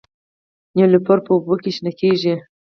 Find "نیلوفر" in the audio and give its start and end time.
0.75-1.17